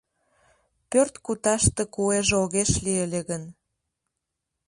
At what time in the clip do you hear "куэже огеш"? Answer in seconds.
1.93-2.71